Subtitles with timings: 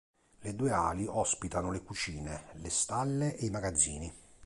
[0.39, 4.11] Le due ali ospitano le cucine, le stalle e i magazzini.